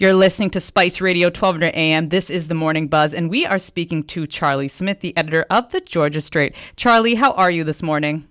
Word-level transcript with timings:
You're 0.00 0.14
listening 0.14 0.48
to 0.52 0.60
Spice 0.60 1.02
Radio 1.02 1.26
1200 1.26 1.74
AM. 1.74 2.08
This 2.08 2.30
is 2.30 2.48
the 2.48 2.54
Morning 2.54 2.88
Buzz, 2.88 3.12
and 3.12 3.28
we 3.28 3.44
are 3.44 3.58
speaking 3.58 4.02
to 4.04 4.26
Charlie 4.26 4.66
Smith, 4.66 5.00
the 5.00 5.14
editor 5.14 5.44
of 5.50 5.70
the 5.72 5.82
Georgia 5.82 6.22
Straight. 6.22 6.56
Charlie, 6.74 7.16
how 7.16 7.32
are 7.32 7.50
you 7.50 7.64
this 7.64 7.82
morning? 7.82 8.26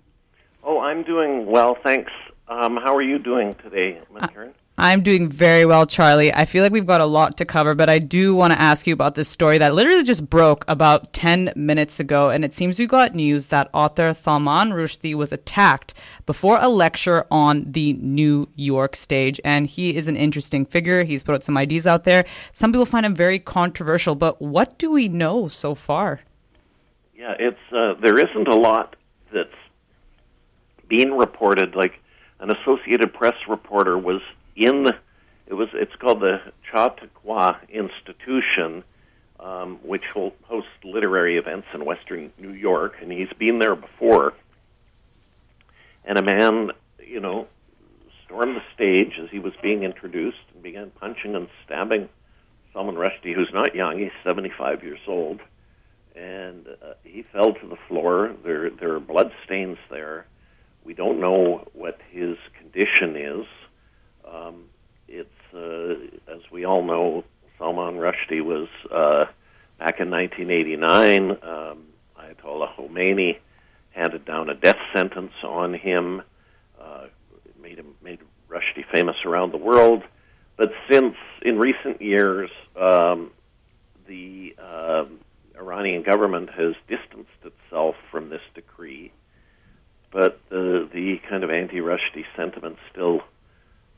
Oh, 0.64 0.80
I'm 0.80 1.04
doing 1.04 1.46
well, 1.46 1.76
thanks. 1.80 2.10
Um, 2.48 2.76
how 2.76 2.96
are 2.96 3.02
you 3.02 3.20
doing 3.20 3.54
today, 3.62 4.00
Ms. 4.12 4.30
Karen? 4.32 4.54
I'm 4.80 5.02
doing 5.02 5.28
very 5.28 5.66
well, 5.66 5.84
Charlie. 5.84 6.32
I 6.32 6.46
feel 6.46 6.62
like 6.62 6.72
we've 6.72 6.86
got 6.86 7.02
a 7.02 7.06
lot 7.06 7.36
to 7.36 7.44
cover, 7.44 7.74
but 7.74 7.90
I 7.90 7.98
do 7.98 8.34
want 8.34 8.54
to 8.54 8.60
ask 8.60 8.86
you 8.86 8.94
about 8.94 9.14
this 9.14 9.28
story 9.28 9.58
that 9.58 9.74
literally 9.74 10.02
just 10.02 10.30
broke 10.30 10.64
about 10.68 11.12
10 11.12 11.52
minutes 11.54 12.00
ago. 12.00 12.30
And 12.30 12.46
it 12.46 12.54
seems 12.54 12.78
we 12.78 12.86
got 12.86 13.14
news 13.14 13.48
that 13.48 13.68
author 13.74 14.14
Salman 14.14 14.70
Rushdie 14.70 15.14
was 15.14 15.32
attacked 15.32 15.92
before 16.24 16.58
a 16.62 16.68
lecture 16.68 17.26
on 17.30 17.70
the 17.70 17.92
New 17.92 18.48
York 18.56 18.96
stage. 18.96 19.38
And 19.44 19.66
he 19.66 19.94
is 19.94 20.08
an 20.08 20.16
interesting 20.16 20.64
figure. 20.64 21.04
He's 21.04 21.22
put 21.22 21.34
out 21.34 21.44
some 21.44 21.58
ideas 21.58 21.86
out 21.86 22.04
there. 22.04 22.24
Some 22.54 22.72
people 22.72 22.86
find 22.86 23.04
him 23.04 23.14
very 23.14 23.38
controversial, 23.38 24.14
but 24.14 24.40
what 24.40 24.78
do 24.78 24.90
we 24.90 25.08
know 25.08 25.46
so 25.46 25.74
far? 25.74 26.20
Yeah, 27.14 27.34
it's 27.38 27.60
uh, 27.70 27.96
there 28.00 28.18
isn't 28.18 28.48
a 28.48 28.56
lot 28.56 28.96
that's 29.30 29.50
being 30.88 31.18
reported. 31.18 31.74
Like 31.74 32.00
an 32.38 32.50
Associated 32.50 33.12
Press 33.12 33.36
reporter 33.46 33.98
was 33.98 34.22
in 34.56 34.86
it 35.50 35.54
was 35.54 35.68
it's 35.74 35.94
called 35.96 36.20
the 36.20 36.40
Chautauqua 36.70 37.60
Institution, 37.68 38.84
um, 39.40 39.80
which 39.82 40.04
hosts 40.14 40.70
literary 40.84 41.38
events 41.38 41.66
in 41.74 41.84
Western 41.84 42.32
New 42.38 42.52
York, 42.52 42.94
and 43.02 43.10
he's 43.10 43.32
been 43.36 43.58
there 43.58 43.74
before. 43.74 44.34
And 46.04 46.18
a 46.18 46.22
man, 46.22 46.70
you 47.04 47.18
know, 47.18 47.48
stormed 48.24 48.56
the 48.56 48.62
stage 48.74 49.18
as 49.20 49.28
he 49.30 49.40
was 49.40 49.52
being 49.60 49.82
introduced 49.82 50.38
and 50.54 50.62
began 50.62 50.90
punching 50.90 51.34
and 51.34 51.48
stabbing 51.64 52.08
Salman 52.72 52.94
Rushdie, 52.94 53.34
who's 53.34 53.50
not 53.52 53.74
young; 53.74 53.98
he's 53.98 54.12
75 54.22 54.84
years 54.84 55.00
old, 55.08 55.40
and 56.14 56.68
uh, 56.68 56.92
he 57.02 57.24
fell 57.24 57.54
to 57.54 57.66
the 57.66 57.78
floor. 57.88 58.36
There, 58.44 58.70
there 58.70 58.94
are 58.94 59.00
blood 59.00 59.32
stains 59.44 59.78
there. 59.90 60.26
We 60.84 60.94
don't 60.94 61.18
know 61.20 61.66
what 61.72 61.98
his 62.12 62.36
condition 62.56 63.16
is. 63.16 63.46
Um, 64.28 64.64
it's 65.08 65.28
uh, 65.54 66.32
as 66.32 66.40
we 66.50 66.64
all 66.64 66.82
know, 66.82 67.24
Salman 67.58 67.96
Rushdie 67.96 68.42
was 68.42 68.68
uh, 68.90 69.26
back 69.78 70.00
in 70.00 70.10
1989. 70.10 71.30
Um, 71.30 71.86
Ayatollah 72.18 72.74
Khomeini 72.76 73.38
handed 73.90 74.24
down 74.24 74.48
a 74.50 74.54
death 74.54 74.78
sentence 74.94 75.32
on 75.42 75.74
him, 75.74 76.22
uh, 76.80 77.06
made 77.60 77.78
him 77.78 77.94
made 78.02 78.20
Rushdie 78.48 78.84
famous 78.92 79.16
around 79.24 79.52
the 79.52 79.58
world. 79.58 80.02
But 80.56 80.72
since 80.90 81.16
in 81.42 81.58
recent 81.58 82.02
years, 82.02 82.50
um, 82.76 83.30
the 84.06 84.54
uh, 84.58 85.04
Iranian 85.56 86.02
government 86.02 86.50
has 86.50 86.74
distanced 86.88 87.30
itself 87.44 87.94
from 88.10 88.28
this 88.28 88.42
decree, 88.54 89.12
but 90.10 90.40
the 90.50 90.88
the 90.92 91.20
kind 91.28 91.44
of 91.44 91.50
anti-Rushdie 91.50 92.26
sentiment 92.36 92.76
still 92.92 93.22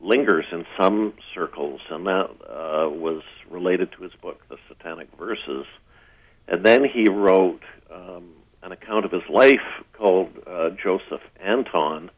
lingers 0.03 0.45
in 0.51 0.65
some 0.79 1.13
circles, 1.33 1.81
and 1.89 2.05
that 2.05 2.29
uh, 2.47 2.89
was 2.89 3.23
related 3.49 3.91
to 3.93 4.03
his 4.03 4.13
book, 4.21 4.41
The 4.49 4.57
Satanic 4.67 5.07
Verses. 5.17 5.65
And 6.47 6.63
then 6.63 6.83
he 6.83 7.07
wrote 7.07 7.61
um, 7.91 8.29
an 8.61 8.71
account 8.71 9.05
of 9.05 9.11
his 9.11 9.23
life 9.29 9.61
called 9.93 10.29
uh, 10.45 10.71
Joseph 10.71 11.21
Anton, 11.39 12.11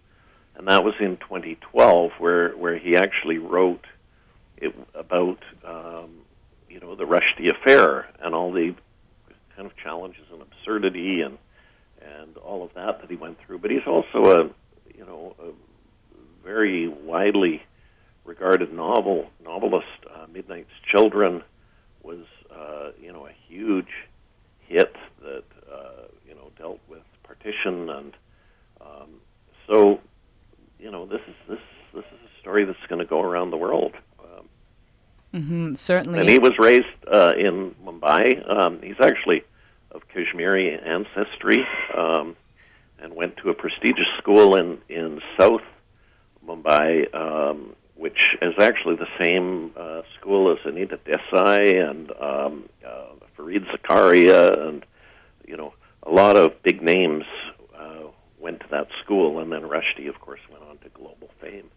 and 0.55 0.67
that 0.67 0.83
was 0.83 0.95
in 0.99 1.17
2012, 1.17 2.11
where 2.17 2.51
where 2.51 2.77
he 2.77 2.95
actually 2.95 3.37
wrote 3.37 3.85
it 4.57 4.75
about 4.95 5.39
um, 5.65 6.09
you 6.69 6.79
know 6.79 6.95
the 6.95 7.03
Rushdie 7.03 7.51
affair 7.51 8.07
and 8.19 8.33
all 8.33 8.51
the 8.51 8.73
kind 9.55 9.69
of 9.69 9.75
challenges 9.77 10.23
and 10.31 10.41
absurdity 10.41 11.21
and 11.21 11.37
and 12.01 12.37
all 12.37 12.63
of 12.63 12.73
that 12.73 13.01
that 13.01 13.09
he 13.09 13.15
went 13.15 13.37
through. 13.45 13.59
But 13.59 13.71
he's 13.71 13.85
also 13.85 14.25
a 14.25 14.43
you 14.97 15.05
know 15.05 15.35
a 15.39 15.51
very 16.43 16.87
widely 16.87 17.61
regarded 18.25 18.73
novel 18.73 19.29
novelist. 19.43 19.87
Uh, 20.13 20.25
Midnight's 20.31 20.69
Children 20.91 21.43
was 22.03 22.25
uh, 22.53 22.91
you 23.01 23.13
know 23.13 23.27
a 23.27 23.31
huge 23.47 24.07
hit 24.59 24.95
that 25.21 25.43
uh, 25.71 26.07
you 26.27 26.35
know 26.35 26.51
dealt 26.57 26.79
with 26.89 27.03
partition 27.23 27.89
and 27.89 28.13
um, 28.81 29.09
so 29.67 29.99
you 30.79 30.91
know 30.91 31.05
this 31.05 31.21
is 31.27 31.35
this 31.47 31.59
this 31.93 32.05
is 32.05 32.19
a 32.25 32.39
story 32.41 32.65
that's 32.65 32.85
going 32.87 32.99
to 32.99 33.05
go 33.05 33.21
around 33.21 33.51
the 33.51 33.57
world. 33.57 33.93
Um, 34.19 34.49
mm-hmm, 35.33 35.73
certainly, 35.75 36.19
and 36.19 36.29
he 36.29 36.39
was 36.39 36.53
raised 36.59 36.85
uh, 37.11 37.33
in 37.37 37.73
Mumbai. 37.83 38.49
Um, 38.49 38.81
he's 38.81 38.99
actually 39.01 39.43
of 39.91 40.07
Kashmiri 40.09 40.77
ancestry 40.77 41.65
um, 41.97 42.35
and 42.99 43.15
went 43.15 43.37
to 43.37 43.49
a 43.49 43.53
prestigious 43.53 44.07
school 44.17 44.55
in 44.55 44.79
in 44.89 45.21
South 45.39 45.61
Mumbai. 46.45 47.13
Um, 47.15 47.75
which 47.95 48.35
is 48.41 48.53
actually 48.59 48.95
the 48.95 49.07
same 49.19 49.71
uh, 49.77 50.01
school 50.19 50.51
as 50.51 50.57
Anita 50.65 50.97
Desai 50.97 51.89
and 51.89 52.11
um, 52.19 52.69
uh, 52.85 53.05
Fareed 53.37 53.65
Zakaria, 53.71 54.67
and 54.67 54.85
you 55.47 55.57
know 55.57 55.73
a 56.03 56.11
lot 56.11 56.37
of 56.37 56.61
big 56.63 56.81
names 56.81 57.23
uh, 57.77 58.03
went 58.39 58.59
to 58.61 58.67
that 58.71 58.87
school, 59.03 59.39
and 59.39 59.51
then 59.51 59.61
Rushdie, 59.61 60.09
of 60.09 60.19
course, 60.19 60.41
went 60.51 60.63
on 60.63 60.77
to 60.79 60.89
global 60.89 61.29
fame. 61.41 61.69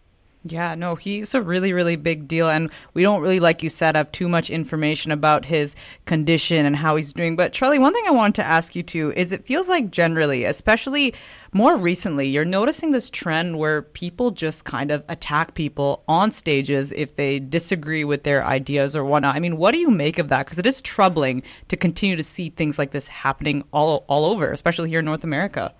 Yeah, 0.43 0.73
no, 0.73 0.95
he's 0.95 1.35
a 1.35 1.41
really, 1.41 1.73
really 1.73 1.97
big 1.97 2.25
deal. 2.25 2.49
And 2.49 2.71
we 2.93 3.01
don't 3.01 3.19
really, 3.19 3.41
like 3.41 3.61
you 3.61 3.67
said, 3.67 3.97
have 3.97 4.09
too 4.13 4.29
much 4.29 4.49
information 4.49 5.11
about 5.11 5.43
his 5.43 5.75
condition 6.05 6.65
and 6.65 6.77
how 6.77 6.95
he's 6.95 7.11
doing. 7.11 7.35
But, 7.35 7.51
Charlie, 7.51 7.77
one 7.77 7.93
thing 7.93 8.05
I 8.07 8.11
wanted 8.11 8.35
to 8.35 8.47
ask 8.47 8.73
you 8.73 8.81
too 8.81 9.11
is 9.17 9.33
it 9.33 9.43
feels 9.43 9.67
like 9.67 9.91
generally, 9.91 10.45
especially 10.45 11.13
more 11.51 11.75
recently, 11.75 12.29
you're 12.29 12.45
noticing 12.45 12.91
this 12.91 13.09
trend 13.09 13.57
where 13.57 13.81
people 13.81 14.31
just 14.31 14.63
kind 14.63 14.91
of 14.91 15.03
attack 15.09 15.55
people 15.55 16.03
on 16.07 16.31
stages 16.31 16.93
if 16.93 17.17
they 17.17 17.39
disagree 17.39 18.05
with 18.05 18.23
their 18.23 18.45
ideas 18.45 18.95
or 18.95 19.03
whatnot. 19.03 19.35
I 19.35 19.39
mean, 19.39 19.57
what 19.57 19.71
do 19.71 19.77
you 19.77 19.91
make 19.91 20.19
of 20.19 20.29
that? 20.29 20.45
Because 20.45 20.57
it 20.57 20.65
is 20.65 20.81
troubling 20.81 21.43
to 21.67 21.75
continue 21.75 22.15
to 22.15 22.23
see 22.23 22.49
things 22.49 22.79
like 22.79 22.91
this 22.91 23.09
happening 23.09 23.65
all, 23.73 24.05
all 24.07 24.23
over, 24.23 24.53
especially 24.53 24.89
here 24.89 24.99
in 24.99 25.05
North 25.05 25.25
America. 25.25 25.73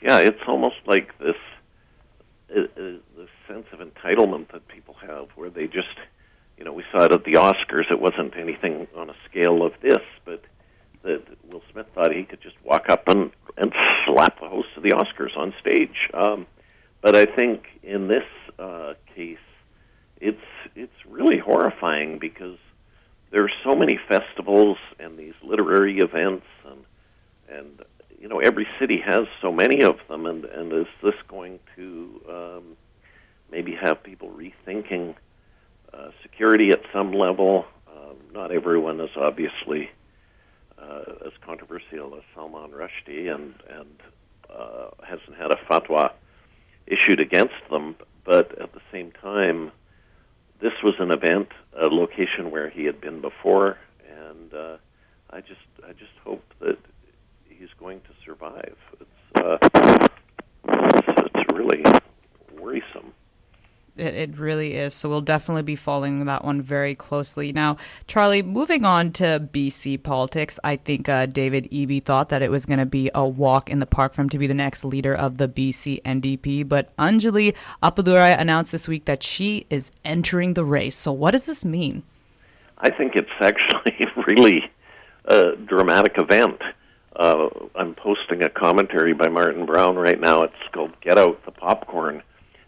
Yeah, 0.00 0.18
it's 0.18 0.42
almost 0.46 0.76
like 0.86 1.18
this. 1.18 1.34
It, 2.50 3.02
sense 3.48 3.66
of 3.72 3.80
entitlement 3.80 4.52
that 4.52 4.66
people 4.68 4.94
have, 5.06 5.28
where 5.34 5.50
they 5.50 5.66
just, 5.66 5.98
you 6.58 6.64
know, 6.64 6.72
we 6.72 6.84
saw 6.92 7.04
it 7.04 7.12
at 7.12 7.24
the 7.24 7.34
Oscars. 7.34 7.90
It 7.90 8.00
wasn't 8.00 8.36
anything 8.36 8.86
on 8.96 9.10
a 9.10 9.14
scale 9.28 9.64
of 9.64 9.72
this, 9.82 10.02
but 10.24 10.42
that 11.02 11.22
Will 11.50 11.62
Smith 11.72 11.86
thought 11.94 12.12
he 12.12 12.24
could 12.24 12.40
just 12.40 12.56
walk 12.64 12.88
up 12.88 13.08
and 13.08 13.30
and 13.56 13.72
slap 14.04 14.38
the 14.40 14.48
host 14.48 14.68
of 14.76 14.82
the 14.82 14.90
Oscars 14.90 15.36
on 15.36 15.54
stage. 15.60 16.10
Um, 16.12 16.46
but 17.00 17.16
I 17.16 17.24
think 17.24 17.64
in 17.82 18.08
this 18.08 18.24
uh, 18.58 18.94
case, 19.14 19.38
it's 20.20 20.38
it's 20.74 21.06
really 21.08 21.38
horrifying 21.38 22.18
because 22.18 22.58
there 23.30 23.44
are 23.44 23.52
so 23.64 23.74
many 23.74 23.98
festivals 24.08 24.78
and 24.98 25.18
these 25.18 25.34
literary 25.42 25.98
events 25.98 26.46
and 26.64 26.84
and 27.48 27.82
you 28.20 28.28
know 28.28 28.40
every 28.40 28.66
city 28.78 28.98
has 29.04 29.26
so 29.40 29.52
many 29.52 29.82
of 29.82 29.98
them 30.08 30.26
and 30.26 30.44
and 30.44 30.72
is 30.72 30.86
this 31.02 31.14
going 31.28 31.58
to 31.76 32.20
um, 32.28 32.76
maybe 33.50 33.74
have 33.74 34.02
people 34.02 34.30
rethinking 34.30 35.14
uh, 35.92 36.10
security 36.22 36.70
at 36.70 36.80
some 36.92 37.12
level. 37.12 37.66
Um, 37.88 38.16
not 38.32 38.52
everyone 38.52 39.00
is 39.00 39.10
obviously 39.16 39.90
uh, 40.78 41.02
as 41.24 41.32
controversial 41.44 42.14
as 42.16 42.22
Salman 42.34 42.70
Rushdie, 42.70 43.34
and 43.34 43.54
and 43.68 44.00
uh, 44.50 44.90
hasn't 45.02 45.36
had 45.36 45.50
a 45.50 45.56
fatwa 45.70 46.12
issued 46.86 47.20
against 47.20 47.54
them. 47.70 47.96
But 48.24 48.60
at 48.60 48.72
the 48.72 48.80
same 48.92 49.12
time, 49.12 49.70
this 50.60 50.72
was 50.82 50.94
an 50.98 51.10
event, 51.10 51.48
a 51.78 51.86
location 51.86 52.50
where 52.50 52.68
he 52.68 52.84
had 52.84 53.00
been 53.00 53.20
before, 53.20 53.78
and 54.08 54.52
uh, 54.52 54.76
I 55.30 55.40
just 55.40 55.60
I 55.86 55.92
just 55.92 56.12
hope 56.24 56.42
that 56.60 56.78
he's 57.48 57.68
going 57.78 58.00
to 58.00 58.10
survive. 58.24 58.76
It's 59.00 59.10
uh, 59.36 59.58
it's, 60.68 61.32
it's 61.34 61.52
really 61.54 61.82
worrisome. 62.58 63.12
It, 63.96 64.14
it 64.14 64.38
really 64.38 64.74
is. 64.74 64.94
So 64.94 65.08
we'll 65.08 65.20
definitely 65.20 65.62
be 65.62 65.76
following 65.76 66.24
that 66.26 66.44
one 66.44 66.60
very 66.60 66.94
closely. 66.94 67.52
Now, 67.52 67.76
Charlie, 68.06 68.42
moving 68.42 68.84
on 68.84 69.12
to 69.12 69.48
BC 69.52 70.02
politics, 70.02 70.58
I 70.62 70.76
think 70.76 71.08
uh, 71.08 71.26
David 71.26 71.70
Eby 71.70 72.04
thought 72.04 72.28
that 72.28 72.42
it 72.42 72.50
was 72.50 72.66
going 72.66 72.78
to 72.78 72.86
be 72.86 73.10
a 73.14 73.26
walk 73.26 73.70
in 73.70 73.78
the 73.78 73.86
park 73.86 74.14
for 74.14 74.22
him 74.22 74.28
to 74.30 74.38
be 74.38 74.46
the 74.46 74.54
next 74.54 74.84
leader 74.84 75.14
of 75.14 75.38
the 75.38 75.48
BC 75.48 76.02
NDP. 76.02 76.68
But 76.68 76.94
Anjali 76.96 77.54
Appadurai 77.82 78.38
announced 78.38 78.72
this 78.72 78.86
week 78.86 79.06
that 79.06 79.22
she 79.22 79.66
is 79.70 79.90
entering 80.04 80.54
the 80.54 80.64
race. 80.64 80.96
So 80.96 81.12
what 81.12 81.30
does 81.30 81.46
this 81.46 81.64
mean? 81.64 82.02
I 82.78 82.90
think 82.90 83.16
it's 83.16 83.30
actually 83.40 84.06
really 84.26 84.70
a 85.24 85.56
dramatic 85.56 86.18
event. 86.18 86.60
Uh, 87.16 87.48
I'm 87.74 87.94
posting 87.94 88.42
a 88.42 88.50
commentary 88.50 89.14
by 89.14 89.28
Martyn 89.28 89.64
Brown 89.64 89.96
right 89.96 90.20
now. 90.20 90.42
It's 90.42 90.54
called 90.72 90.92
Get 91.00 91.16
Out 91.16 91.42
the 91.46 91.50
Popcorn 91.50 92.22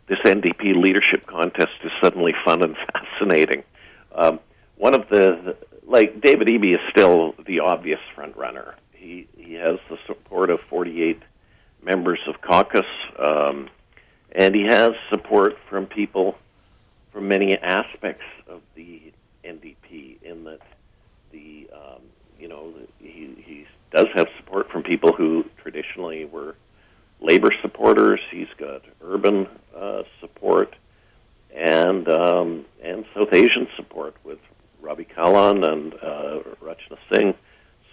this 0.08 0.18
NDP 0.24 0.74
leadership 0.74 1.26
contest 1.26 1.72
is 1.84 1.92
suddenly 2.02 2.34
fun 2.44 2.62
and 2.62 2.76
fascinating. 2.92 3.62
Um, 4.14 4.40
one 4.76 4.94
of 4.94 5.08
the 5.08 5.56
like 5.86 6.20
David 6.20 6.48
Eby 6.48 6.74
is 6.74 6.80
still 6.90 7.34
the 7.46 7.60
obvious 7.60 8.00
front 8.14 8.36
runner. 8.36 8.74
He 8.92 9.26
he 9.36 9.54
has 9.54 9.78
the 9.88 9.98
support 10.06 10.50
of 10.50 10.60
48 10.68 11.20
members 11.82 12.20
of 12.26 12.40
caucus, 12.40 12.86
um, 13.18 13.68
and 14.32 14.54
he 14.54 14.64
has 14.64 14.90
support 15.10 15.56
from 15.68 15.86
people 15.86 16.36
from 17.12 17.28
many 17.28 17.56
aspects 17.56 18.24
of 18.46 18.60
the 18.74 19.12
NDP. 19.44 20.22
In 20.22 20.44
that 20.44 20.60
the 21.32 21.68
um, 21.72 22.02
you 22.38 22.48
know 22.48 22.72
he 22.98 23.34
he 23.44 23.66
does 23.90 24.06
have 24.14 24.28
support 24.38 24.70
from 24.70 24.82
people 24.82 25.12
who 25.12 25.44
traditionally 25.62 26.24
were 26.24 26.54
labor 27.20 27.50
supporters. 27.62 28.20
He's 28.30 28.48
got 28.58 28.82
urban 29.02 29.46
uh, 29.76 30.02
support 30.20 30.74
and 31.54 32.08
um, 32.08 32.64
and 32.82 33.04
South 33.14 33.32
Asian 33.32 33.66
support 33.76 34.14
with 34.24 34.38
Ravi 34.80 35.04
Kahlon 35.04 35.64
and 35.64 35.94
uh, 35.94 36.40
Rachna 36.62 36.98
Singh. 37.12 37.34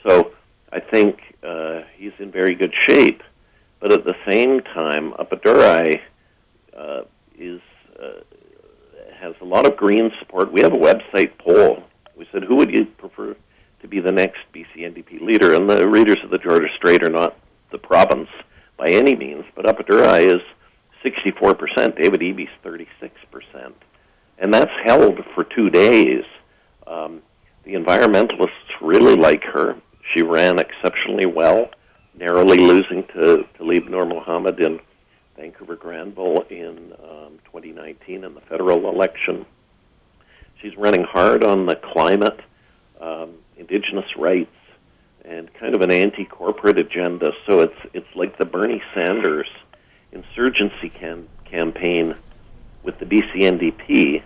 So 0.05 0.31
I 0.71 0.79
think 0.79 1.19
uh, 1.43 1.81
he's 1.97 2.13
in 2.19 2.31
very 2.31 2.55
good 2.55 2.73
shape. 2.77 3.23
But 3.79 3.91
at 3.91 4.05
the 4.05 4.15
same 4.27 4.61
time, 4.61 5.13
Appadurai 5.13 5.99
uh, 6.75 7.01
is 7.37 7.61
uh, 8.01 8.21
has 9.19 9.35
a 9.41 9.45
lot 9.45 9.65
of 9.65 9.77
Green 9.77 10.11
support. 10.19 10.51
We 10.51 10.61
have 10.61 10.73
a 10.73 10.77
website 10.77 11.37
poll. 11.37 11.83
We 12.15 12.27
said, 12.31 12.43
who 12.43 12.55
would 12.57 12.71
you 12.71 12.85
prefer 12.85 13.35
to 13.81 13.87
be 13.87 13.99
the 13.99 14.11
next 14.11 14.39
BC 14.53 14.77
NDP 14.77 15.21
leader? 15.21 15.53
And 15.53 15.69
the 15.69 15.87
readers 15.87 16.17
of 16.23 16.29
the 16.29 16.37
Georgia 16.37 16.67
Straight 16.75 17.03
are 17.03 17.09
not 17.09 17.37
the 17.71 17.77
province 17.77 18.29
by 18.77 18.89
any 18.89 19.15
means, 19.15 19.45
but 19.55 19.65
Appadurai 19.65 20.35
is 20.35 20.41
64%, 21.03 22.01
David 22.01 22.21
Eby's 22.21 22.49
36%. 22.63 23.73
And 24.37 24.53
that's 24.53 24.71
held 24.83 25.19
for 25.33 25.43
two 25.43 25.69
days. 25.69 26.23
Um, 26.87 27.21
the 27.63 27.73
environmentalists 27.73 28.49
really 28.81 29.15
like 29.15 29.43
her. 29.43 29.75
She 30.13 30.21
ran 30.21 30.59
exceptionally 30.59 31.25
well, 31.25 31.69
narrowly 32.13 32.57
losing 32.57 33.03
to 33.07 33.45
Taleeb 33.57 33.89
Noormohamed 33.89 34.59
in 34.59 34.79
Vancouver 35.37 35.75
Granville 35.75 36.45
in 36.49 36.93
um, 37.03 37.39
2019 37.45 38.23
in 38.23 38.33
the 38.33 38.41
federal 38.41 38.89
election. 38.89 39.45
She's 40.61 40.75
running 40.77 41.03
hard 41.03 41.43
on 41.43 41.65
the 41.65 41.75
climate, 41.75 42.39
um, 43.01 43.33
indigenous 43.57 44.05
rights, 44.17 44.55
and 45.27 45.53
kind 45.55 45.75
of 45.75 45.81
an 45.81 45.91
anti-corporate 45.91 46.77
agenda. 46.77 47.31
So 47.45 47.61
it's 47.61 47.79
it's 47.93 48.15
like 48.15 48.37
the 48.37 48.45
Bernie 48.45 48.81
Sanders 48.93 49.47
insurgency 50.11 50.89
cam- 50.89 51.27
campaign 51.45 52.15
with 52.83 52.99
the 52.99 53.05
BC 53.05 53.41
NDP 53.41 54.23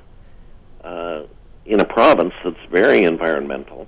uh, 0.84 1.25
in 1.66 1.80
a 1.80 1.86
province 1.86 2.34
that's 2.44 2.57
very 2.72 3.04
environmental, 3.04 3.88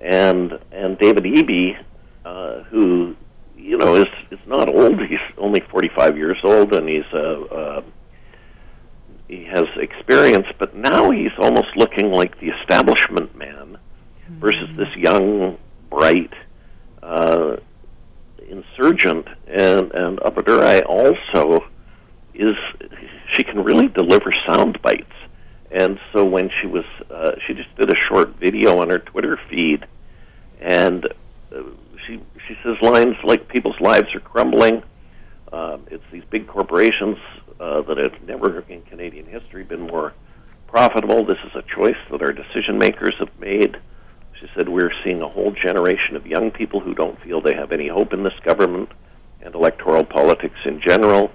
and 0.00 0.58
and 0.72 0.98
David 0.98 1.24
Eby, 1.24 1.78
uh, 2.24 2.62
who 2.64 3.14
you 3.56 3.76
know 3.76 3.94
is 3.94 4.08
is 4.30 4.40
not 4.46 4.68
old. 4.68 5.00
He's 5.00 5.18
only 5.38 5.60
45 5.60 6.16
years 6.16 6.38
old, 6.42 6.72
and 6.72 6.88
he's 6.88 7.10
a. 7.12 7.40
Uh, 7.42 7.82
he 9.28 9.44
has 9.44 9.64
experience, 9.76 10.46
but 10.58 10.76
now 10.76 11.10
he's 11.10 11.32
almost 11.38 11.74
looking 11.74 12.10
like 12.10 12.38
the 12.38 12.48
establishment 12.48 13.34
man 13.34 13.78
versus 14.40 14.68
this 14.76 14.94
young, 14.94 15.56
bright 15.92 16.32
uh, 17.02 17.56
insurgent. 18.48 19.26
And 19.46 19.92
and 19.92 20.18
Appadurai 20.20 20.84
also 20.86 21.64
is 22.34 22.54
she 23.34 23.42
can 23.44 23.62
really 23.62 23.88
deliver 23.88 24.32
sound 24.46 24.80
bites. 24.82 25.12
And 25.70 25.98
so 26.12 26.24
when 26.24 26.50
she 26.60 26.66
was, 26.66 26.84
uh, 27.10 27.32
she 27.46 27.54
just 27.54 27.74
did 27.76 27.90
a 27.90 27.96
short 28.08 28.36
video 28.36 28.80
on 28.80 28.90
her 28.90 28.98
Twitter 28.98 29.38
feed, 29.48 29.86
and 30.60 31.06
uh, 31.54 31.62
she 32.06 32.20
she 32.46 32.54
says 32.62 32.76
lines 32.82 33.16
like 33.24 33.48
"People's 33.48 33.80
lives 33.80 34.14
are 34.14 34.20
crumbling." 34.20 34.82
Uh, 35.50 35.78
it's 35.90 36.04
these 36.10 36.24
big 36.30 36.46
corporations 36.46 37.18
uh, 37.60 37.82
that 37.82 37.98
have 37.98 38.22
never 38.26 38.60
in 38.68 38.82
Canadian 38.82 39.26
history 39.26 39.64
been 39.64 39.82
more 39.82 40.12
profitable. 40.66 41.24
This 41.24 41.38
is 41.44 41.54
a 41.54 41.62
choice 41.74 41.96
that 42.10 42.22
our 42.22 42.32
decision 42.32 42.78
makers 42.78 43.14
have 43.18 43.30
made. 43.38 43.76
She 44.42 44.48
said 44.56 44.68
we're 44.68 44.90
seeing 45.04 45.22
a 45.22 45.28
whole 45.28 45.52
generation 45.52 46.16
of 46.16 46.26
young 46.26 46.50
people 46.50 46.80
who 46.80 46.94
don't 46.94 47.20
feel 47.22 47.40
they 47.40 47.54
have 47.54 47.70
any 47.70 47.86
hope 47.86 48.12
in 48.12 48.24
this 48.24 48.34
government 48.44 48.88
and 49.40 49.54
electoral 49.54 50.04
politics 50.04 50.58
in 50.64 50.80
general. 50.84 51.30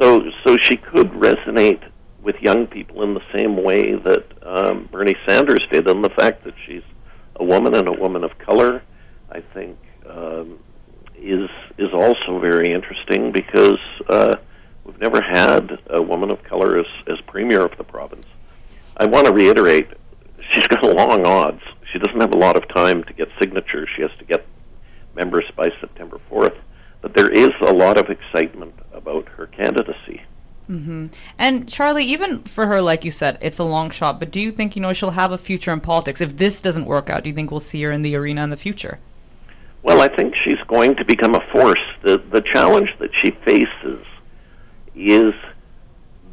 So, 0.00 0.24
so 0.44 0.56
she 0.60 0.76
could 0.76 1.12
resonate 1.12 1.80
with 2.20 2.34
young 2.40 2.66
people 2.66 3.04
in 3.04 3.14
the 3.14 3.20
same 3.32 3.62
way 3.62 3.94
that 3.94 4.24
um, 4.42 4.88
Bernie 4.90 5.14
Sanders 5.24 5.64
did, 5.70 5.88
and 5.88 6.02
the 6.02 6.10
fact 6.10 6.42
that 6.42 6.54
she's 6.66 6.82
a 7.36 7.44
woman 7.44 7.76
and 7.76 7.86
a 7.86 7.92
woman 7.92 8.24
of 8.24 8.36
color, 8.38 8.82
I 9.30 9.40
think, 9.54 9.78
um, 10.08 10.58
is 11.16 11.48
is 11.78 11.92
also 11.94 12.40
very 12.40 12.72
interesting 12.72 13.30
because 13.30 13.78
uh, 14.08 14.34
we've 14.84 14.98
never 14.98 15.22
had 15.22 15.78
a 15.90 16.02
woman 16.02 16.30
of 16.30 16.42
color 16.42 16.76
as 16.76 16.86
as 17.06 17.20
premier 17.28 17.64
of 17.64 17.76
the 17.78 17.84
province. 17.84 18.26
I 18.96 19.06
want 19.06 19.26
to 19.26 19.32
reiterate, 19.32 19.88
she's 20.50 20.66
got 20.66 20.82
long 20.96 21.24
odds. 21.24 21.62
She 21.92 21.98
doesn't 21.98 22.20
have 22.20 22.32
a 22.32 22.38
lot 22.38 22.56
of 22.56 22.68
time 22.68 23.04
to 23.04 23.12
get 23.12 23.28
signatures. 23.38 23.88
She 23.94 24.02
has 24.02 24.10
to 24.18 24.24
get 24.24 24.46
members 25.14 25.44
by 25.56 25.70
September 25.80 26.18
4th. 26.30 26.56
But 27.02 27.14
there 27.14 27.28
is 27.28 27.50
a 27.60 27.72
lot 27.72 27.98
of 27.98 28.08
excitement 28.08 28.74
about 28.92 29.28
her 29.30 29.46
candidacy. 29.46 30.22
Mm-hmm. 30.70 31.06
And 31.38 31.68
Charlie, 31.68 32.04
even 32.04 32.44
for 32.44 32.66
her, 32.66 32.80
like 32.80 33.04
you 33.04 33.10
said, 33.10 33.36
it's 33.40 33.58
a 33.58 33.64
long 33.64 33.90
shot. 33.90 34.18
But 34.18 34.30
do 34.30 34.40
you 34.40 34.52
think 34.52 34.76
you 34.76 34.82
know 34.82 34.92
she'll 34.92 35.10
have 35.10 35.32
a 35.32 35.38
future 35.38 35.72
in 35.72 35.80
politics 35.80 36.20
if 36.20 36.36
this 36.36 36.62
doesn't 36.62 36.86
work 36.86 37.10
out? 37.10 37.24
Do 37.24 37.30
you 37.30 37.34
think 37.34 37.50
we'll 37.50 37.60
see 37.60 37.82
her 37.82 37.90
in 37.90 38.02
the 38.02 38.14
arena 38.14 38.44
in 38.44 38.50
the 38.50 38.56
future? 38.56 38.98
Well, 39.82 40.00
I 40.00 40.08
think 40.14 40.34
she's 40.44 40.60
going 40.68 40.94
to 40.96 41.04
become 41.04 41.34
a 41.34 41.44
force. 41.52 41.80
The 42.02 42.22
the 42.30 42.40
challenge 42.40 42.88
that 43.00 43.10
she 43.14 43.32
faces 43.44 44.06
is 44.94 45.34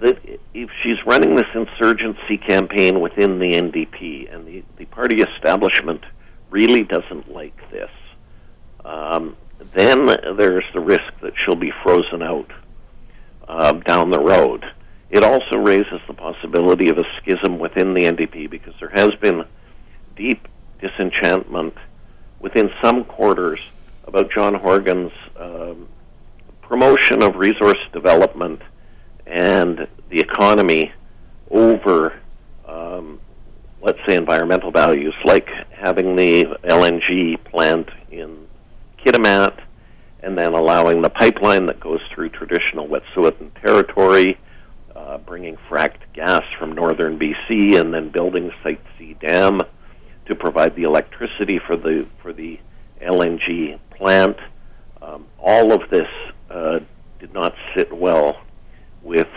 that 0.02 0.18
if 0.54 0.70
she's 0.82 0.98
running 1.06 1.36
this 1.36 1.48
insurgency 1.54 2.38
campaign 2.38 3.02
within 3.02 3.40
the 3.40 3.54
NDP, 3.54 4.34
and 4.34 4.48
the, 4.48 4.64
the 4.78 4.86
party 4.86 5.22
establishment 5.22 6.04
really 6.50 6.84
doesn't 6.84 7.32
like 7.32 7.58
this, 7.72 7.92
um, 8.86 9.36
then 9.76 10.08
there's 10.38 10.64
the 10.74 10.80
risk 10.80 11.12
that 11.22 11.34
she'll 11.38 11.56
be 11.56 11.72
frozen 11.84 12.24
out 12.24 12.52
uh, 13.48 13.74
down 13.74 14.10
the 14.10 14.20
road. 14.20 14.66
It 15.10 15.24
also 15.24 15.58
raises 15.58 16.00
the 16.08 16.14
possibility 16.14 16.90
of 16.90 16.98
a 16.98 17.04
schism 17.18 17.60
within 17.60 17.94
the 17.94 18.04
NDP 18.04 18.50
because 18.50 18.74
there 18.80 18.92
has 18.94 19.10
been 19.16 19.44
deep 20.16 20.48
disenchantment 20.80 21.74
within 22.40 22.70
some 22.82 23.04
quarters 23.04 23.60
about 24.06 24.32
John 24.32 24.54
Horgan's 24.54 25.12
um, 25.36 25.88
promotion 26.62 27.22
of 27.22 27.36
resource 27.36 27.80
development 27.92 28.62
and 29.30 29.88
the 30.10 30.20
economy 30.20 30.92
over, 31.52 32.20
um, 32.68 33.20
let's 33.82 34.00
say, 34.08 34.16
environmental 34.16 34.72
values, 34.72 35.14
like 35.24 35.48
having 35.72 36.16
the 36.16 36.46
LNG 36.64 37.42
plant 37.46 37.90
in 38.12 38.48
Kitimat 39.06 39.62
and 40.22 40.38
then 40.38 40.54
allowing 40.54 41.02
the 41.02 41.10
pipeline 41.10 41.68
that 41.68 41.80
goes 41.80 42.02
through 42.14 42.30
traditional 42.30 42.88
Wet'suwet'en 42.88 43.52
territory, 43.62 44.38
uh, 44.96 45.18
bringing 45.20 45.58
fracked 45.70 46.02
gas 46.14 46.44
from 46.58 46.74
northern 46.74 47.18
BC, 47.18 47.80
and 47.80 47.94
then 47.94 48.10
building 48.10 48.52
Site 48.64 48.82
C 48.98 49.16
Dam 49.22 49.62
to 50.26 50.36
provide 50.36 50.76
the 50.76 50.84
electricity 50.84 51.60
for 51.66 51.78
the 51.78 52.06
for 52.22 52.34
the 52.34 52.60
LNG 53.02 53.80
plant. 53.92 54.38
Um, 55.02 55.26
all 55.40 55.72
of 55.72 55.90
this 55.90 56.08
uh, 56.50 56.80
did 57.20 57.34
not 57.34 57.54
sit 57.76 57.94
well 57.94 58.42
with 59.02 59.28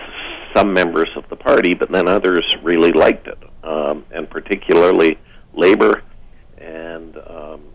some 0.55 0.73
members 0.73 1.09
of 1.17 1.25
the 1.31 1.37
but 1.75 1.91
then 1.91 2.09
others 2.09 2.45
really 2.63 2.93
liked 2.93 3.27
it, 3.27 3.39
um, 3.63 4.05
and 4.11 4.29
particularly 4.29 5.19
Labor 5.55 6.03
and 6.59 7.17
um, 7.27 7.73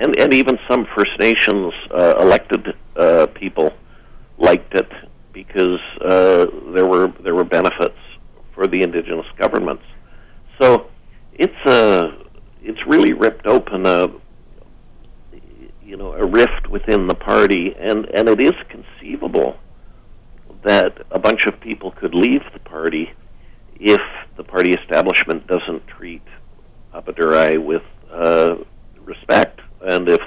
and 0.00 0.18
and 0.18 0.34
even 0.34 0.58
some 0.68 0.86
First 0.96 1.12
Nations 1.20 1.72
uh, 1.94 2.14
elected 2.18 2.74
uh, 2.96 3.26
people 3.34 3.72
liked 4.38 4.74
it 4.74 4.90
because 5.32 5.78
uh, 6.00 6.46
there 6.72 6.86
were 6.86 7.12
there 7.22 7.34
were 7.34 7.44
benefits 7.44 7.98
for 8.54 8.66
the 8.66 8.82
indigenous 8.82 9.26
governments. 9.38 9.84
So 10.60 10.86
it's 11.34 11.66
a 11.66 12.16
it's 12.62 12.80
really 12.86 13.12
ripped 13.12 13.46
open 13.46 13.86
a 13.86 14.08
you 15.84 15.96
know 15.96 16.12
a 16.14 16.24
rift 16.24 16.68
within 16.68 17.06
the 17.06 17.14
party, 17.14 17.74
and 17.78 18.06
and 18.06 18.28
it 18.28 18.40
is 18.40 18.54
conceivable 18.68 19.58
that 20.64 21.06
a 21.10 21.18
bunch 21.18 21.46
of 21.46 21.60
people 21.60 21.90
could 21.90 22.14
leave 22.14 22.42
the 22.52 22.58
party 22.60 23.12
if 23.78 24.00
the 24.36 24.44
party 24.44 24.72
establishment 24.72 25.46
doesn't 25.46 25.86
treat 25.86 26.22
Appadurai 26.94 27.62
with 27.62 27.82
uh, 28.12 28.56
respect 29.04 29.60
and 29.82 30.08
if 30.08 30.20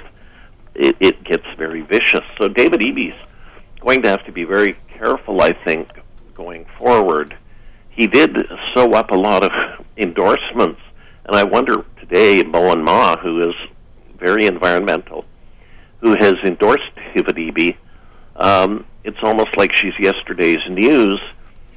it, 0.74 0.96
it 1.00 1.24
gets 1.24 1.46
very 1.56 1.82
vicious. 1.82 2.24
So 2.44 2.48
David 2.48 2.80
Eby's 2.80 3.18
going 3.80 4.02
to 4.02 4.10
have 4.10 4.22
to 4.26 4.32
be 4.32 4.44
very 4.44 4.76
careful, 4.98 5.40
I 5.40 5.54
think, 5.64 5.88
going 6.34 6.66
forward. 6.78 7.34
He 7.88 8.06
did 8.06 8.36
sew 8.74 8.92
up 8.92 9.12
a 9.12 9.14
lot 9.14 9.42
of 9.42 9.50
endorsements 9.96 10.82
And 11.24 11.34
I 11.34 11.42
wonder 11.42 11.86
today, 11.98 12.42
Bowinn 12.42 12.84
Ma, 12.84 13.16
who 13.16 13.48
is 13.48 13.54
very 14.18 14.44
environmental, 14.44 15.24
who 16.00 16.16
has 16.20 16.34
endorsed 16.44 16.82
David 17.14 17.34
Eby, 17.36 17.78
um, 18.36 18.84
it's 19.04 19.22
almost 19.22 19.56
like 19.56 19.74
she's 19.74 19.98
yesterday's 19.98 20.68
news 20.68 21.18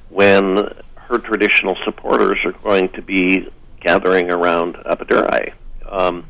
when 0.10 0.70
her 0.96 1.18
traditional 1.18 1.78
supporters 1.86 2.40
are 2.44 2.52
going 2.52 2.90
to 2.90 3.02
be 3.02 3.48
gathering 3.80 4.30
around 4.30 4.76
Appadurai. 4.86 5.54
Um, 5.90 6.26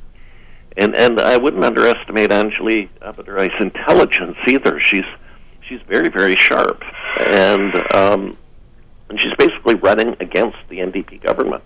and 0.78 0.96
and 0.96 1.20
I 1.20 1.38
wouldn't 1.38 1.64
underestimate 1.64 2.30
Anjali 2.30 2.90
Appadurai's 3.02 3.60
intelligence 3.60 4.38
either. 4.48 4.80
She's 4.80 5.06
she's 5.68 5.82
very 5.88 6.10
very 6.10 6.36
sharp, 6.36 6.82
and 7.20 7.74
um, 7.96 8.38
and 9.10 9.20
she's 9.20 9.34
basically 9.38 9.76
running 9.76 10.16
against 10.20 10.58
the 10.70 10.78
NDP 10.78 11.24
government. 11.24 11.64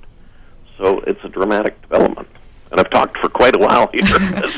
So 0.78 1.00
it's 1.02 1.24
a 1.24 1.30
dramatic 1.30 1.80
development 1.82 2.28
and 2.72 2.80
I've 2.80 2.90
talked 2.90 3.18
for 3.18 3.30
quite 3.30 3.56
a 3.56 3.60
while 3.60 3.90
here. 3.94 4.02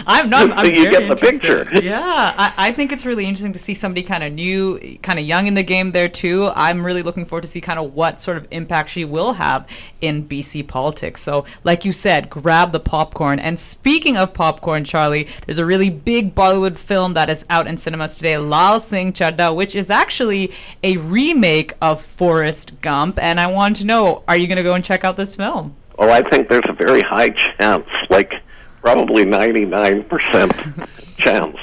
I'm 0.07 0.29
not. 0.29 0.49
so 0.51 0.55
I'm 0.55 0.65
you 0.67 0.89
get 0.89 0.99
the 0.99 1.11
interested. 1.11 1.67
picture. 1.67 1.83
Yeah, 1.83 2.33
I, 2.37 2.53
I 2.57 2.71
think 2.71 2.91
it's 2.91 3.05
really 3.05 3.25
interesting 3.25 3.51
to 3.53 3.59
see 3.59 3.73
somebody 3.73 4.03
kind 4.03 4.23
of 4.23 4.31
new, 4.31 4.79
kind 5.01 5.19
of 5.19 5.25
young 5.25 5.47
in 5.47 5.53
the 5.55 5.63
game 5.63 5.91
there 5.91 6.07
too. 6.07 6.49
I'm 6.55 6.85
really 6.85 7.01
looking 7.01 7.25
forward 7.25 7.41
to 7.41 7.47
see 7.47 7.59
kind 7.59 7.77
of 7.77 7.93
what 7.93 8.21
sort 8.21 8.37
of 8.37 8.47
impact 8.51 8.89
she 8.89 9.03
will 9.03 9.33
have 9.33 9.67
in 9.99 10.27
BC 10.27 10.67
politics. 10.67 11.21
So, 11.21 11.45
like 11.63 11.83
you 11.83 11.91
said, 11.91 12.29
grab 12.29 12.71
the 12.71 12.79
popcorn. 12.79 13.39
And 13.39 13.59
speaking 13.59 14.15
of 14.15 14.33
popcorn, 14.33 14.85
Charlie, 14.85 15.27
there's 15.45 15.57
a 15.57 15.65
really 15.65 15.89
big 15.89 16.35
Bollywood 16.35 16.77
film 16.77 17.15
that 17.15 17.29
is 17.29 17.45
out 17.49 17.67
in 17.67 17.75
cinemas 17.75 18.15
today, 18.15 18.37
Laal 18.37 18.79
Singh 18.79 19.11
Chaddha, 19.13 19.53
which 19.53 19.75
is 19.75 19.89
actually 19.89 20.51
a 20.83 20.97
remake 20.97 21.73
of 21.81 22.01
Forrest 22.01 22.79
Gump. 22.81 23.19
And 23.19 23.39
I 23.39 23.47
want 23.47 23.77
to 23.77 23.85
know, 23.85 24.23
are 24.27 24.37
you 24.37 24.47
going 24.47 24.57
to 24.57 24.63
go 24.63 24.75
and 24.75 24.83
check 24.83 25.03
out 25.03 25.17
this 25.17 25.35
film? 25.35 25.75
Oh, 25.97 26.09
I 26.09 26.27
think 26.27 26.49
there's 26.49 26.67
a 26.67 26.73
very 26.73 27.01
high 27.01 27.29
chance, 27.29 27.85
like 28.09 28.33
probably 28.81 29.25
99% 29.25 30.07
chance. 31.17 31.57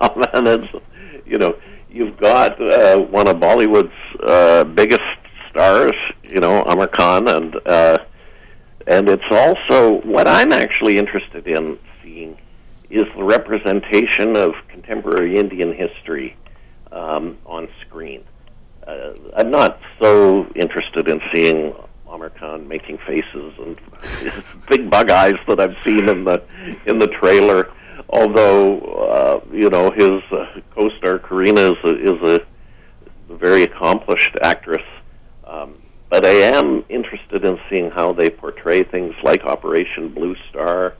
and 0.34 0.46
it's, 0.46 0.68
you 1.24 1.38
know, 1.38 1.56
you've 1.90 2.16
got 2.18 2.60
uh, 2.60 2.98
one 2.98 3.28
of 3.28 3.36
Bollywood's 3.36 3.92
uh, 4.22 4.64
biggest 4.64 5.00
stars, 5.50 5.94
you 6.22 6.40
know, 6.40 6.62
Aamir 6.64 6.90
Khan, 6.92 7.28
and 7.28 7.56
uh, 7.66 7.98
and 8.86 9.08
it's 9.08 9.24
also 9.30 10.00
what 10.02 10.28
I'm 10.28 10.52
actually 10.52 10.98
interested 10.98 11.46
in 11.46 11.78
seeing 12.02 12.38
is 12.90 13.06
the 13.16 13.24
representation 13.24 14.36
of 14.36 14.54
contemporary 14.68 15.38
Indian 15.38 15.72
history 15.72 16.36
um, 16.92 17.36
on 17.46 17.68
screen. 17.80 18.22
Uh, 18.86 19.14
I'm 19.36 19.50
not 19.50 19.80
so 20.00 20.46
interested 20.54 21.08
in 21.08 21.20
seeing 21.34 21.74
Khan 22.38 22.66
making 22.66 22.98
faces 22.98 23.52
and 23.58 23.78
big 24.68 24.90
bug 24.90 25.10
eyes 25.10 25.36
that 25.46 25.60
I've 25.60 25.76
seen 25.84 26.08
in 26.08 26.24
the 26.24 26.42
in 26.86 26.98
the 26.98 27.08
trailer. 27.08 27.72
Although 28.08 28.80
uh, 28.80 29.40
you 29.52 29.70
know 29.70 29.90
his 29.90 30.22
uh, 30.30 30.60
co-star 30.74 31.18
Kareena 31.18 31.72
is 31.72 31.84
a, 31.84 32.14
is 32.14 32.40
a 33.30 33.34
very 33.34 33.62
accomplished 33.62 34.36
actress, 34.42 34.84
um, 35.46 35.74
but 36.08 36.24
I 36.24 36.56
am 36.56 36.84
interested 36.88 37.44
in 37.44 37.58
seeing 37.68 37.90
how 37.90 38.12
they 38.12 38.30
portray 38.30 38.84
things 38.84 39.14
like 39.22 39.44
Operation 39.44 40.08
Blue 40.14 40.36
Star 40.50 40.94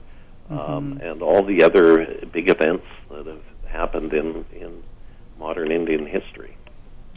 um, 0.49 0.57
mm-hmm. 0.57 1.01
and 1.01 1.21
all 1.21 1.43
the 1.43 1.63
other 1.63 2.05
big 2.31 2.49
events 2.49 2.85
that 3.09 3.25
have 3.25 3.43
happened 3.65 4.13
in 4.13 4.45
in 4.51 4.83
modern 5.39 5.71
Indian 5.71 6.05
history. 6.05 6.56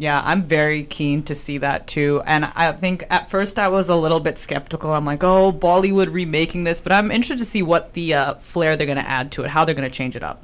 Yeah, 0.00 0.23
I'm 0.25 0.45
very 0.45 0.85
keen 0.85 1.25
to 1.25 1.35
see 1.35 1.59
that 1.59 1.87
too. 1.87 2.23
And 2.25 2.47
I 2.47 2.73
think 2.73 3.04
at 3.11 3.28
first 3.28 3.59
I 3.59 3.69
was 3.69 3.90
a 3.90 3.95
little 3.95 4.19
bit 4.19 4.38
skeptical. 4.38 4.95
I'm 4.95 5.04
like, 5.04 5.23
oh, 5.23 5.52
Bollywood 5.52 6.11
remaking 6.11 6.64
this, 6.64 6.80
but 6.80 6.90
I'm 6.90 7.11
interested 7.11 7.38
to 7.40 7.45
see 7.45 7.62
what 7.62 7.92
the 7.92 8.14
uh, 8.14 8.35
flair 8.37 8.78
they're 8.78 8.87
going 8.87 8.97
to 8.97 9.07
add 9.07 9.30
to 9.33 9.45
it, 9.45 9.50
how 9.50 9.66
they're 9.66 9.75
going 9.75 9.90
to 9.90 9.95
change 9.95 10.16
it 10.16 10.23
up. 10.23 10.42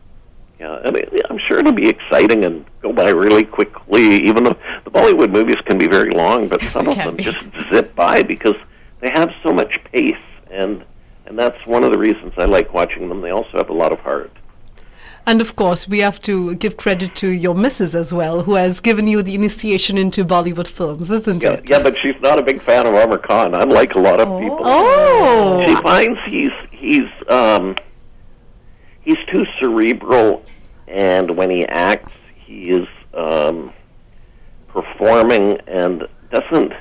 Yeah, 0.61 0.79
I 0.85 0.91
mean, 0.91 1.07
I'm 1.31 1.39
sure 1.39 1.59
it'll 1.59 1.73
be 1.73 1.89
exciting 1.89 2.45
and 2.45 2.67
go 2.83 2.93
by 2.93 3.09
really 3.09 3.45
quickly. 3.45 4.27
Even 4.27 4.45
though 4.45 4.59
the 4.85 4.91
Bollywood 4.91 5.33
movies 5.33 5.57
can 5.65 5.79
be 5.79 5.89
very 5.89 6.11
long, 6.11 6.49
but 6.49 6.61
some 6.75 6.87
of 6.87 6.97
them 6.97 7.17
be. 7.17 7.23
just 7.23 7.39
zip 7.73 7.95
by 7.95 8.23
because 8.23 8.57
they 9.01 9.09
have 9.09 9.31
so 9.43 9.55
much 9.55 9.83
pace, 9.91 10.15
and 10.51 10.85
and 11.25 11.39
that's 11.39 11.67
one 11.67 11.83
of 11.83 11.93
the 11.93 11.99
reasons 11.99 12.35
I 12.37 12.45
like 12.45 12.75
watching 12.75 13.09
them. 13.09 13.23
They 13.23 13.31
also 13.31 13.57
have 13.57 13.71
a 13.71 13.75
lot 13.75 13.91
of 13.91 14.01
heart. 14.01 14.37
And 15.29 15.41
of 15.41 15.57
course, 15.57 15.89
we 15.89 15.99
have 15.99 16.21
to 16.21 16.55
give 16.55 16.77
credit 16.77 17.17
to 17.17 17.29
your 17.29 17.55
missus 17.55 17.97
as 17.97 18.15
well, 18.15 18.45
who 18.45 18.55
has 18.55 18.79
given 18.79 19.09
you 19.09 19.23
the 19.23 19.35
initiation 19.35 19.99
into 19.99 20.25
Bollywood 20.25 20.69
films, 20.69 21.11
isn't 21.11 21.43
yeah, 21.43 21.55
it? 21.55 21.69
Yeah, 21.69 21.83
but 21.83 21.97
she's 22.01 22.15
not 22.21 22.39
a 22.39 22.43
big 22.43 22.63
fan 22.63 22.87
of 22.87 22.95
Aamir 22.95 23.21
Khan, 23.21 23.53
unlike 23.53 23.97
a 23.97 23.99
lot 23.99 24.21
of 24.21 24.29
oh. 24.29 24.41
people. 24.41 24.61
Oh, 24.63 25.65
she 25.67 25.75
finds 25.83 26.21
he's 26.29 26.53
he's 26.71 27.11
um, 27.29 27.75
he's 29.01 29.19
too 29.33 29.45
cerebral, 29.59 30.45
and 30.87 31.37
when 31.37 31.51
he 31.51 31.67
acts, 31.67 32.13
he 32.37 32.71
is 32.71 32.87
um, 33.13 33.73
performing 34.69 35.59
and 35.67 36.07
doesn't 36.31 36.73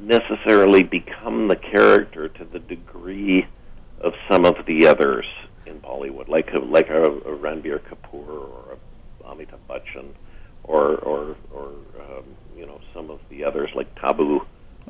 necessarily 0.00 0.82
become 0.82 1.46
the 1.46 1.56
character 1.56 2.28
to 2.28 2.44
the 2.44 2.58
degree 2.58 3.46
of 4.00 4.12
some 4.28 4.44
of 4.44 4.56
the 4.66 4.88
others 4.88 5.26
in 5.66 5.80
Bollywood, 5.80 6.28
like 6.28 6.52
a, 6.52 6.58
like 6.58 6.88
a, 6.88 7.04
a 7.04 7.36
Ranbir 7.36 7.80
Kapoor 7.80 8.28
or 8.28 8.72
a 8.72 9.24
Amitabh 9.24 9.58
Bachchan, 9.68 10.08
or 10.64 10.96
or 10.96 11.36
or 11.52 11.68
um, 12.00 12.24
you 12.56 12.66
know 12.66 12.80
some 12.92 13.10
of 13.10 13.20
the 13.30 13.44
others 13.44 13.70
like 13.74 13.92
Tabu. 14.00 14.40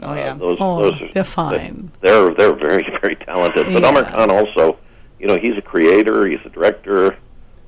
Oh 0.02 0.14
yeah, 0.14 0.32
uh, 0.32 0.34
those, 0.34 0.58
oh, 0.60 0.82
those 0.82 1.02
are, 1.02 1.12
they're 1.12 1.24
fine. 1.24 1.92
They're 2.00 2.34
they're 2.34 2.54
very 2.54 2.84
very 3.00 3.16
talented. 3.16 3.66
But 3.66 3.82
yeah. 3.82 3.92
Aamir 3.92 4.10
Khan 4.10 4.30
also, 4.30 4.78
you 5.18 5.26
know, 5.26 5.36
he's 5.36 5.56
a 5.56 5.62
creator, 5.62 6.26
he's 6.26 6.40
a 6.44 6.50
director, 6.50 7.16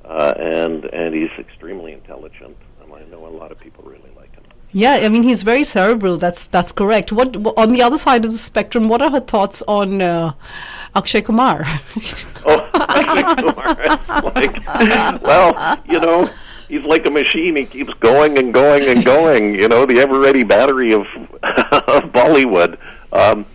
uh, 0.05 0.33
and 0.37 0.85
and 0.85 1.13
he's 1.13 1.31
extremely 1.37 1.93
intelligent. 1.93 2.57
And 2.81 2.93
I 2.93 3.03
know 3.05 3.25
a 3.25 3.29
lot 3.29 3.51
of 3.51 3.59
people 3.59 3.83
really 3.85 4.11
like 4.17 4.33
him. 4.35 4.43
Yeah, 4.71 4.99
I 5.01 5.09
mean 5.09 5.23
he's 5.23 5.43
very 5.43 5.63
cerebral. 5.63 6.17
That's 6.17 6.47
that's 6.47 6.71
correct. 6.71 7.11
What 7.11 7.35
on 7.57 7.71
the 7.71 7.81
other 7.81 7.97
side 7.97 8.25
of 8.25 8.31
the 8.31 8.37
spectrum? 8.37 8.89
What 8.89 9.01
are 9.01 9.11
her 9.11 9.21
thoughts 9.21 9.63
on? 9.67 10.01
Uh, 10.01 10.33
Akshay 10.97 11.21
Kumar. 11.21 11.63
oh, 12.45 12.66
Kumar. 13.35 14.31
like, 14.33 14.65
well, 15.21 15.79
you 15.85 15.99
know, 15.99 16.29
he's 16.67 16.83
like 16.83 17.05
a 17.05 17.11
machine. 17.11 17.55
He 17.55 17.65
keeps 17.65 17.93
going 17.95 18.37
and 18.37 18.53
going 18.53 18.87
and 18.87 19.03
going. 19.03 19.55
You 19.55 19.67
know, 19.67 19.85
the 19.85 19.99
ever-ready 19.99 20.43
battery 20.43 20.93
of, 20.93 21.01
of 21.43 22.11
Bollywood. 22.11 22.77
Um, 23.11 23.45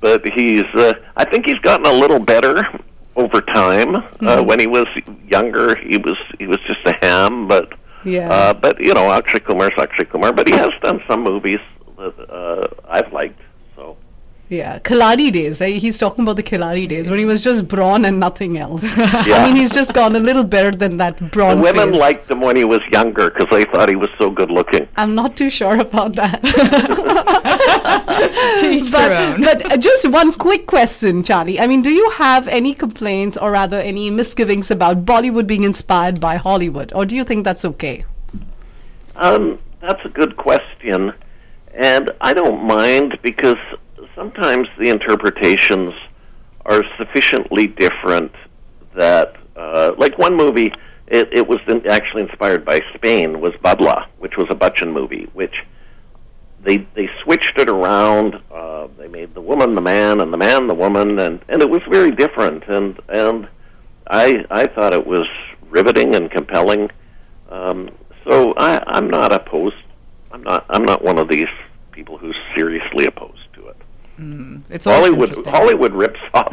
but 0.00 0.26
he's, 0.34 0.64
uh, 0.74 0.94
I 1.16 1.24
think 1.24 1.46
he's 1.46 1.58
gotten 1.58 1.86
a 1.86 1.92
little 1.92 2.20
better 2.20 2.64
over 3.16 3.40
time. 3.40 3.96
Uh, 3.96 4.00
mm-hmm. 4.00 4.28
Uh, 4.28 4.42
when 4.42 4.60
he 4.60 4.66
was 4.66 4.86
younger, 5.26 5.76
he 5.76 5.96
was 5.98 6.16
he 6.38 6.46
was 6.46 6.58
just 6.66 6.80
a 6.86 6.96
ham. 7.02 7.48
But 7.48 7.72
yeah. 8.04 8.30
Uh, 8.30 8.54
but 8.54 8.82
you 8.82 8.94
know, 8.94 9.10
Akshay 9.10 9.40
Kumar's 9.40 9.72
Akshay 9.78 10.04
Kumar. 10.04 10.32
But 10.32 10.48
he 10.48 10.54
has 10.54 10.70
done 10.82 11.02
some 11.08 11.22
movies 11.22 11.60
that 11.98 12.30
uh, 12.30 12.68
I've 12.88 13.12
liked. 13.12 13.40
Yeah, 14.50 14.80
Khiladi 14.80 15.30
days. 15.30 15.60
Eh? 15.60 15.78
He's 15.78 15.96
talking 15.96 16.24
about 16.24 16.34
the 16.34 16.42
Khiladi 16.42 16.88
days 16.88 17.08
when 17.08 17.20
he 17.20 17.24
was 17.24 17.40
just 17.40 17.68
brawn 17.68 18.04
and 18.04 18.18
nothing 18.18 18.58
else. 18.58 18.82
yeah. 18.98 19.06
I 19.14 19.44
mean, 19.44 19.54
he's 19.54 19.72
just 19.72 19.94
gone 19.94 20.16
a 20.16 20.18
little 20.18 20.42
better 20.42 20.72
than 20.72 20.96
that 20.96 21.30
brawn. 21.30 21.58
The 21.58 21.62
women 21.62 21.92
face. 21.92 22.00
liked 22.00 22.28
him 22.28 22.40
when 22.40 22.56
he 22.56 22.64
was 22.64 22.80
younger 22.92 23.30
because 23.30 23.46
they 23.52 23.64
thought 23.66 23.88
he 23.88 23.94
was 23.94 24.10
so 24.18 24.28
good 24.28 24.50
looking. 24.50 24.88
I'm 24.96 25.14
not 25.14 25.36
too 25.36 25.50
sure 25.50 25.78
about 25.78 26.16
that. 26.16 26.42
but, 28.90 29.40
but 29.40 29.80
just 29.80 30.10
one 30.10 30.32
quick 30.32 30.66
question, 30.66 31.22
Charlie. 31.22 31.60
I 31.60 31.68
mean, 31.68 31.82
do 31.82 31.90
you 31.90 32.10
have 32.10 32.48
any 32.48 32.74
complaints 32.74 33.36
or 33.36 33.52
rather 33.52 33.78
any 33.78 34.10
misgivings 34.10 34.68
about 34.68 35.04
Bollywood 35.04 35.46
being 35.46 35.62
inspired 35.62 36.20
by 36.20 36.34
Hollywood, 36.34 36.92
or 36.92 37.06
do 37.06 37.14
you 37.14 37.22
think 37.22 37.44
that's 37.44 37.64
okay? 37.64 38.04
Um, 39.14 39.60
that's 39.80 40.04
a 40.04 40.08
good 40.08 40.36
question, 40.36 41.12
and 41.72 42.10
I 42.20 42.34
don't 42.34 42.64
mind 42.64 43.16
because 43.22 43.58
sometimes 44.14 44.68
the 44.78 44.88
interpretations 44.88 45.94
are 46.66 46.82
sufficiently 46.98 47.66
different 47.66 48.32
that, 48.94 49.36
uh, 49.56 49.92
like 49.98 50.18
one 50.18 50.36
movie, 50.36 50.72
it, 51.06 51.28
it 51.32 51.46
was 51.46 51.58
actually 51.88 52.22
inspired 52.22 52.64
by 52.64 52.80
Spain, 52.94 53.40
was 53.40 53.52
Badla, 53.64 54.06
which 54.18 54.36
was 54.36 54.46
a 54.50 54.54
Bachchan 54.54 54.92
movie, 54.92 55.28
which 55.32 55.54
they 56.62 56.86
they 56.94 57.08
switched 57.22 57.58
it 57.58 57.68
around. 57.68 58.40
Uh, 58.52 58.88
they 58.98 59.08
made 59.08 59.34
the 59.34 59.40
woman 59.40 59.74
the 59.74 59.80
man 59.80 60.20
and 60.20 60.32
the 60.32 60.36
man 60.36 60.66
the 60.66 60.74
woman, 60.74 61.18
and 61.18 61.40
and 61.48 61.62
it 61.62 61.70
was 61.70 61.82
very 61.90 62.10
different. 62.10 62.64
And 62.68 63.00
and 63.08 63.48
I 64.08 64.44
I 64.50 64.66
thought 64.66 64.92
it 64.92 65.06
was 65.06 65.26
riveting 65.70 66.14
and 66.14 66.30
compelling. 66.30 66.90
Um, 67.48 67.90
so 68.28 68.52
I, 68.56 68.82
I'm 68.86 69.08
not 69.08 69.32
opposed. 69.32 69.76
I'm 70.32 70.42
not 70.42 70.66
I'm 70.68 70.84
not 70.84 71.02
one 71.02 71.18
of 71.18 71.28
these 71.28 71.48
people 71.92 72.18
who's 72.18 72.36
seriously 72.56 73.06
opposed. 73.06 73.49
Mm, 74.20 74.62
it's 74.70 74.84
Hollywood. 74.84 75.34
Hollywood 75.46 75.94
rips 75.94 76.20
off, 76.34 76.52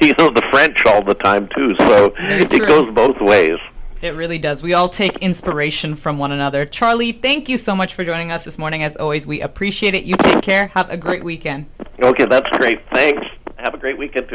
you 0.00 0.12
know, 0.18 0.30
the 0.30 0.42
French 0.50 0.84
all 0.86 1.04
the 1.04 1.14
time 1.14 1.48
too. 1.54 1.74
So 1.78 2.12
it 2.18 2.50
goes 2.66 2.92
both 2.92 3.20
ways. 3.20 3.58
It 4.02 4.16
really 4.16 4.38
does. 4.38 4.62
We 4.62 4.74
all 4.74 4.88
take 4.88 5.16
inspiration 5.18 5.94
from 5.94 6.18
one 6.18 6.32
another. 6.32 6.66
Charlie, 6.66 7.12
thank 7.12 7.48
you 7.48 7.56
so 7.56 7.74
much 7.74 7.94
for 7.94 8.04
joining 8.04 8.30
us 8.30 8.44
this 8.44 8.58
morning. 8.58 8.82
As 8.82 8.96
always, 8.96 9.26
we 9.26 9.40
appreciate 9.40 9.94
it. 9.94 10.04
You 10.04 10.16
take 10.16 10.42
care. 10.42 10.66
Have 10.68 10.90
a 10.90 10.96
great 10.96 11.24
weekend. 11.24 11.66
Okay, 12.00 12.26
that's 12.26 12.48
great. 12.50 12.80
Thanks. 12.92 13.24
Have 13.56 13.72
a 13.72 13.78
great 13.78 13.96
weekend 13.96 14.28
too. 14.28 14.34